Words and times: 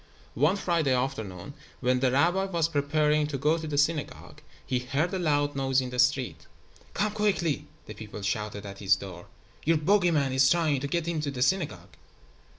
One 0.33 0.55
Friday 0.55 0.95
afternoon 0.95 1.53
when 1.79 1.99
the 1.99 2.11
rabbi 2.11 2.45
was 2.45 2.67
preparing 2.67 3.27
to 3.27 3.37
go 3.37 3.59
to 3.59 3.67
the 3.67 3.77
synagogue, 3.77 4.41
he 4.65 4.79
heard 4.79 5.13
a 5.13 5.19
loud 5.19 5.55
noise 5.55 5.79
in 5.79 5.91
the 5.91 5.99
street. 5.99 6.47
"Come 6.95 7.11
quickly," 7.11 7.67
the 7.85 7.93
people 7.93 8.23
shouted 8.23 8.65
at 8.65 8.79
his 8.79 8.95
door. 8.95 9.27
"Your 9.63 9.77
bogey 9.77 10.09
man 10.09 10.33
is 10.33 10.49
trying 10.49 10.79
to 10.79 10.87
get 10.87 11.07
into 11.07 11.29
the 11.29 11.43
synagogue." 11.43 11.97